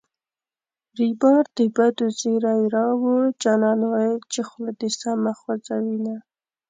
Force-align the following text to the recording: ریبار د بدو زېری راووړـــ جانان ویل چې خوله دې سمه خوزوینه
ریبار 0.97 1.43
د 1.57 1.59
بدو 1.75 2.07
زېری 2.19 2.59
راووړـــ 2.73 3.25
جانان 3.43 3.79
ویل 3.91 4.17
چې 4.31 4.39
خوله 4.47 4.71
دې 4.79 4.89
سمه 5.01 5.31
خوزوینه 5.39 6.15